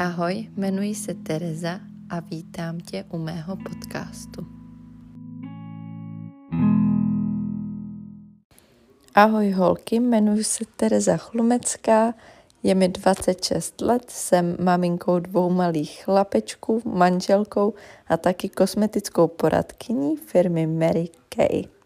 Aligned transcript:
Ahoj, 0.00 0.46
jmenuji 0.56 0.94
se 0.94 1.14
Tereza 1.14 1.80
a 2.10 2.20
vítám 2.20 2.80
tě 2.80 3.04
u 3.10 3.18
mého 3.18 3.56
podcastu. 3.56 4.46
Ahoj 9.14 9.50
holky, 9.50 9.96
jmenuji 9.96 10.44
se 10.44 10.64
Tereza 10.76 11.16
Chlumecká, 11.16 12.14
je 12.62 12.74
mi 12.74 12.88
26 12.88 13.80
let, 13.80 14.10
jsem 14.10 14.56
maminkou 14.60 15.18
dvou 15.18 15.50
malých 15.50 16.04
chlapečků, 16.04 16.82
manželkou 16.84 17.74
a 18.08 18.16
taky 18.16 18.48
kosmetickou 18.48 19.28
poradkyní 19.28 20.16
firmy 20.16 20.66
Mary 20.66 21.08
Kay. 21.28 21.77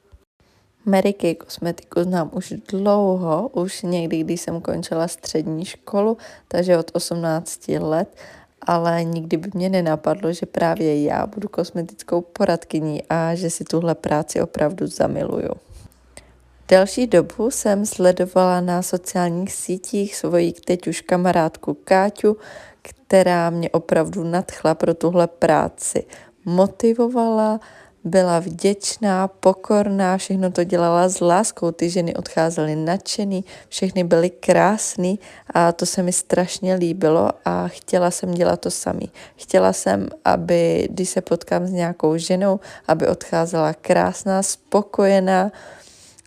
Mary 0.84 1.12
Kay 1.12 1.34
kosmetiku 1.34 2.02
znám 2.02 2.30
už 2.32 2.54
dlouho, 2.68 3.50
už 3.52 3.82
někdy, 3.82 4.24
když 4.24 4.40
jsem 4.40 4.60
končila 4.60 5.08
střední 5.08 5.64
školu, 5.64 6.16
takže 6.48 6.78
od 6.78 6.90
18 6.94 7.68
let, 7.68 8.16
ale 8.62 9.04
nikdy 9.04 9.36
by 9.36 9.50
mě 9.54 9.68
nenapadlo, 9.68 10.32
že 10.32 10.46
právě 10.46 11.02
já 11.02 11.26
budu 11.26 11.48
kosmetickou 11.48 12.20
poradkyní 12.20 13.02
a 13.10 13.34
že 13.34 13.50
si 13.50 13.64
tuhle 13.64 13.94
práci 13.94 14.42
opravdu 14.42 14.86
zamiluju. 14.86 15.50
Delší 16.68 17.06
dobu 17.06 17.50
jsem 17.50 17.86
sledovala 17.86 18.60
na 18.60 18.82
sociálních 18.82 19.52
sítích 19.52 20.16
svoji 20.16 20.52
teď 20.52 20.86
už 20.86 21.00
kamarádku 21.00 21.74
Káťu, 21.84 22.36
která 22.82 23.50
mě 23.50 23.70
opravdu 23.70 24.24
nadchla 24.24 24.74
pro 24.74 24.94
tuhle 24.94 25.26
práci. 25.26 26.04
Motivovala, 26.44 27.60
byla 28.04 28.38
vděčná, 28.38 29.28
pokorná, 29.28 30.16
všechno 30.16 30.50
to 30.50 30.64
dělala 30.64 31.08
s 31.08 31.20
láskou, 31.20 31.70
ty 31.70 31.90
ženy 31.90 32.14
odcházely 32.14 32.76
nadšený, 32.76 33.44
všechny 33.68 34.04
byly 34.04 34.30
krásný 34.30 35.18
a 35.54 35.72
to 35.72 35.86
se 35.86 36.02
mi 36.02 36.12
strašně 36.12 36.74
líbilo 36.74 37.30
a 37.44 37.68
chtěla 37.68 38.10
jsem 38.10 38.34
dělat 38.34 38.60
to 38.60 38.70
samý. 38.70 39.10
Chtěla 39.36 39.72
jsem, 39.72 40.08
aby 40.24 40.88
když 40.90 41.08
se 41.08 41.20
potkám 41.20 41.66
s 41.66 41.70
nějakou 41.70 42.16
ženou, 42.16 42.60
aby 42.88 43.08
odcházela 43.08 43.74
krásná, 43.74 44.42
spokojená 44.42 45.52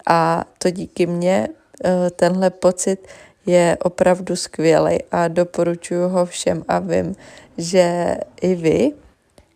a 0.07 0.45
to 0.57 0.69
díky 0.69 1.05
mně 1.05 1.47
eh, 1.83 2.09
tenhle 2.09 2.49
pocit 2.49 3.07
je 3.45 3.77
opravdu 3.83 4.35
skvělý 4.35 4.97
a 5.11 5.27
doporučuji 5.27 6.09
ho 6.09 6.25
všem 6.25 6.63
a 6.67 6.79
vím, 6.79 7.15
že 7.57 8.17
i 8.41 8.55
vy 8.55 8.91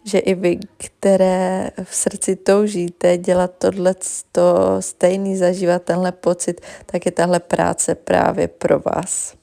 že 0.09 0.19
i 0.19 0.33
vy, 0.35 0.59
které 0.77 1.71
v 1.83 1.95
srdci 1.95 2.35
toužíte 2.35 3.17
dělat 3.17 3.51
tohle 3.57 3.95
to 4.31 4.77
stejný, 4.79 5.37
zažívat 5.37 5.83
tenhle 5.83 6.11
pocit, 6.11 6.61
tak 6.85 7.05
je 7.05 7.11
tahle 7.11 7.39
práce 7.39 7.95
právě 7.95 8.47
pro 8.47 8.79
vás. 8.79 9.33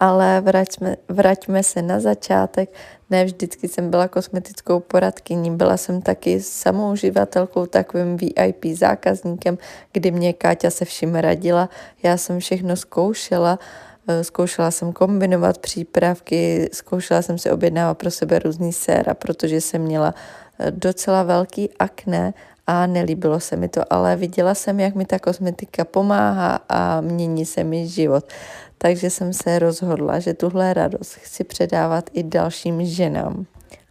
Ale 0.00 0.40
vraťme, 0.40 0.96
vraťme 1.08 1.62
se 1.62 1.82
na 1.82 2.00
začátek. 2.00 2.72
Ne 3.10 3.24
vždycky 3.24 3.68
jsem 3.68 3.90
byla 3.90 4.08
kosmetickou 4.08 4.80
poradkyní, 4.80 5.56
byla 5.56 5.76
jsem 5.76 6.02
taky 6.02 6.40
samou 6.40 6.92
uživatelkou, 6.92 7.66
takovým 7.66 8.16
VIP 8.16 8.64
zákazníkem, 8.64 9.58
kdy 9.92 10.10
mě 10.10 10.32
Káťa 10.32 10.70
se 10.70 10.84
vším 10.84 11.14
radila. 11.14 11.68
Já 12.02 12.16
jsem 12.16 12.40
všechno 12.40 12.76
zkoušela, 12.76 13.58
zkoušela 14.22 14.70
jsem 14.70 14.92
kombinovat 14.92 15.58
přípravky, 15.58 16.70
zkoušela 16.72 17.22
jsem 17.22 17.38
si 17.38 17.50
objednávat 17.50 17.98
pro 17.98 18.10
sebe 18.10 18.38
různý 18.38 18.72
séra, 18.72 19.14
protože 19.14 19.60
jsem 19.60 19.82
měla 19.82 20.14
eh, 20.58 20.70
docela 20.70 21.22
velký 21.22 21.70
akné 21.78 22.34
a 22.66 22.86
nelíbilo 22.86 23.40
se 23.40 23.56
mi 23.56 23.68
to, 23.68 23.92
ale 23.92 24.16
viděla 24.16 24.54
jsem, 24.54 24.80
jak 24.80 24.94
mi 24.94 25.04
ta 25.04 25.18
kosmetika 25.18 25.84
pomáhá 25.84 26.60
a 26.68 27.00
mění 27.00 27.46
se 27.46 27.64
mi 27.64 27.88
život. 27.88 28.24
Takže 28.78 29.10
jsem 29.10 29.32
se 29.32 29.58
rozhodla, 29.58 30.18
že 30.18 30.34
tuhle 30.34 30.74
radost 30.74 31.14
chci 31.14 31.44
předávat 31.44 32.10
i 32.12 32.22
dalším 32.22 32.84
ženám. 32.84 33.46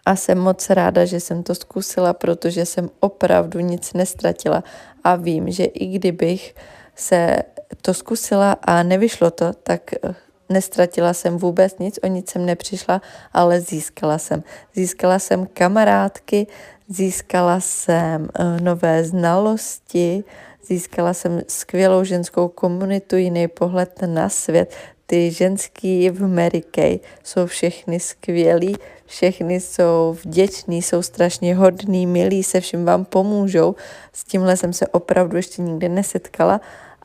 A 0.06 0.16
jsem 0.16 0.38
moc 0.38 0.70
ráda, 0.70 1.06
že 1.06 1.20
jsem 1.20 1.44
to 1.44 1.56
zkusila, 1.56 2.14
protože 2.14 2.66
jsem 2.66 2.90
opravdu 3.00 3.60
nic 3.60 3.94
nestratila 3.94 4.64
a 5.04 5.16
vím, 5.16 5.52
že 5.52 5.64
i 5.64 5.86
kdybych 5.88 6.56
se 6.96 7.38
to 7.82 7.94
zkusila 7.94 8.58
a 8.62 8.84
nevyšlo 8.84 9.32
to, 9.32 9.54
tak 9.54 9.94
eh, 9.94 10.16
nestratila 10.50 11.14
jsem 11.14 11.38
vůbec 11.38 11.78
nic, 11.80 12.00
o 12.04 12.08
nic 12.08 12.30
jsem 12.30 12.46
nepřišla, 12.46 13.02
ale 13.34 13.62
získala 13.62 14.18
jsem. 14.18 14.44
Získala 14.76 15.20
jsem 15.20 15.46
kamarádky, 15.46 16.48
získala 16.88 17.60
jsem 17.60 18.30
eh, 18.40 18.62
nové 18.62 19.04
znalosti, 19.04 20.24
získala 20.68 21.14
jsem 21.14 21.42
skvělou 21.48 22.04
ženskou 22.04 22.48
komunitu, 22.48 23.16
jiný 23.16 23.48
pohled 23.48 24.02
na 24.06 24.30
svět. 24.30 24.74
Ty 25.08 25.32
ženský 25.32 26.10
v 26.10 26.28
Mary 26.28 26.62
Kay 26.62 27.00
jsou 27.24 27.46
všechny 27.46 28.00
skvělí, 28.00 28.76
všechny 29.06 29.60
jsou 29.60 30.18
vděční, 30.24 30.82
jsou 30.82 31.02
strašně 31.02 31.56
hodní, 31.56 32.08
milí, 32.08 32.44
se 32.44 32.62
všem 32.62 32.86
vám 32.86 33.06
pomůžou. 33.06 33.76
S 34.14 34.24
tímhle 34.24 34.58
jsem 34.58 34.74
se 34.74 34.88
opravdu 34.88 35.38
ještě 35.38 35.62
nikdy 35.62 35.90
nesetkala 35.90 36.62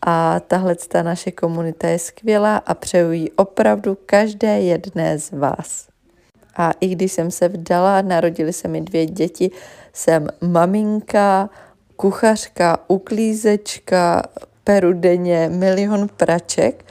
a 0.06 0.41
tahle 0.41 0.75
ta 0.75 1.03
naše 1.03 1.31
komunita 1.31 1.88
je 1.88 1.99
skvělá 1.99 2.56
a 2.56 2.75
přeju 2.75 3.12
ji 3.12 3.31
opravdu 3.31 3.99
každé 4.06 4.61
jedné 4.61 5.19
z 5.19 5.31
vás. 5.32 5.88
A 6.56 6.72
i 6.81 6.88
když 6.88 7.12
jsem 7.12 7.31
se 7.31 7.49
vdala, 7.49 8.03
narodili 8.03 8.53
se 8.53 8.69
mi 8.69 8.81
dvě 8.81 9.06
děti, 9.06 9.50
jsem 9.93 10.28
maminka, 10.41 11.50
kuchařka, 11.97 12.78
uklízečka, 12.88 14.22
peru 14.65 14.93
denně 14.93 15.49
milion 15.53 16.09
praček, 16.17 16.84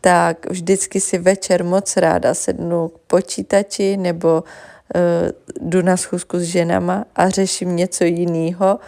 tak 0.00 0.50
vždycky 0.50 1.00
si 1.00 1.18
večer 1.18 1.64
moc 1.64 1.96
ráda 1.96 2.34
sednu 2.34 2.88
k 2.88 2.98
počítači 3.06 3.96
nebo 3.96 4.44
uh, 4.44 5.68
jdu 5.68 5.82
na 5.82 5.96
schůzku 5.96 6.38
s 6.38 6.42
ženama 6.42 7.04
a 7.16 7.28
řeším 7.28 7.76
něco 7.76 8.04
jiného 8.04 8.78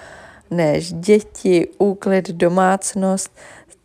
než 0.51 0.93
děti, 0.93 1.69
úklid, 1.79 2.31
domácnost, 2.31 3.31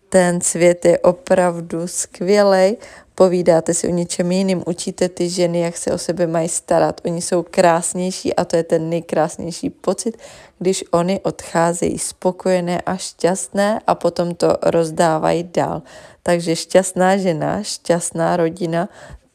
ten 0.09 0.41
svět 0.41 0.85
je 0.85 0.99
opravdu 0.99 1.87
skvělý. 1.87 2.77
Povídáte 3.19 3.73
si 3.73 3.87
o 3.87 3.91
něčem 3.91 4.31
jiným, 4.31 4.63
učíte 4.65 5.09
ty 5.09 5.29
ženy, 5.29 5.59
jak 5.59 5.77
se 5.77 5.93
o 5.93 5.97
sebe 5.97 6.27
mají 6.27 6.49
starat. 6.49 7.01
Oni 7.05 7.21
jsou 7.21 7.43
krásnější 7.43 8.35
a 8.35 8.45
to 8.45 8.55
je 8.55 8.63
ten 8.63 8.89
nejkrásnější 8.89 9.69
pocit, 9.69 10.17
když 10.59 10.83
oni 10.91 11.19
odcházejí 11.19 11.99
spokojené 11.99 12.81
a 12.81 12.97
šťastné 12.97 13.81
a 13.87 13.95
potom 13.95 14.35
to 14.35 14.57
rozdávají 14.63 15.49
dál. 15.53 15.81
Takže 16.23 16.55
šťastná 16.55 17.17
žena, 17.17 17.63
šťastná 17.63 18.37
rodina, 18.37 18.89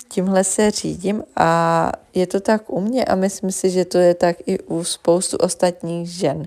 tímhle 0.09 0.45
se 0.45 0.71
řídím 0.71 1.25
a 1.37 1.93
je 2.15 2.27
to 2.27 2.41
tak 2.41 2.71
u 2.71 2.81
mě 2.81 3.05
a 3.05 3.15
myslím 3.15 3.53
si, 3.53 3.71
že 3.71 3.85
to 3.85 3.99
je 3.99 4.15
tak 4.15 4.37
i 4.47 4.59
u 4.59 4.85
spoustu 4.85 5.37
ostatních 5.37 6.11
žen 6.11 6.47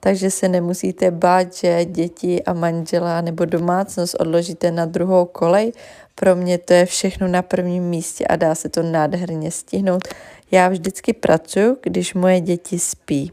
takže 0.00 0.30
se 0.30 0.48
nemusíte 0.48 1.10
bát, 1.10 1.54
že 1.54 1.84
děti 1.84 2.44
a 2.44 2.52
manžela 2.52 3.20
nebo 3.20 3.44
domácnost 3.44 4.16
odložíte 4.20 4.70
na 4.70 4.86
druhou 4.86 5.24
kolej. 5.24 5.72
Pro 6.14 6.36
mě 6.36 6.58
to 6.58 6.72
je 6.72 6.86
všechno 6.86 7.28
na 7.28 7.42
prvním 7.42 7.84
místě 7.84 8.26
a 8.26 8.36
dá 8.36 8.54
se 8.54 8.68
to 8.68 8.82
nádherně 8.82 9.50
stihnout. 9.50 10.08
Já 10.50 10.68
vždycky 10.68 11.12
pracuji, 11.12 11.76
když 11.82 12.14
moje 12.14 12.40
děti 12.40 12.78
spí. 12.78 13.32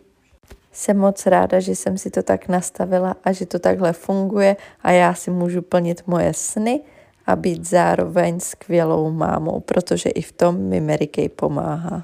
Jsem 0.71 0.97
moc 0.97 1.25
ráda, 1.25 1.59
že 1.59 1.75
jsem 1.75 1.97
si 1.97 2.09
to 2.09 2.23
tak 2.23 2.47
nastavila 2.47 3.15
a 3.23 3.31
že 3.31 3.45
to 3.45 3.59
takhle 3.59 3.93
funguje 3.93 4.55
a 4.81 4.91
já 4.91 5.13
si 5.13 5.31
můžu 5.31 5.61
plnit 5.61 6.03
moje 6.07 6.33
sny 6.33 6.81
a 7.25 7.35
být 7.35 7.65
zároveň 7.65 8.39
skvělou 8.39 9.11
mámou, 9.11 9.59
protože 9.59 10.09
i 10.09 10.21
v 10.21 10.31
tom 10.31 10.57
mi 10.57 10.81
Mary 10.81 11.07
Kay 11.07 11.29
pomáhá. 11.29 12.03